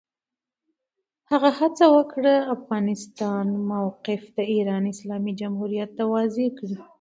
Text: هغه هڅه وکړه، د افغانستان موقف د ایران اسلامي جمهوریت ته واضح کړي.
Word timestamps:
هغه 1.29 1.49
هڅه 1.59 1.85
وکړه، 1.95 2.35
د 2.41 2.47
افغانستان 2.55 3.45
موقف 3.71 4.21
د 4.37 4.39
ایران 4.53 4.83
اسلامي 4.93 5.33
جمهوریت 5.41 5.89
ته 5.97 6.03
واضح 6.13 6.47
کړي. 6.57 6.75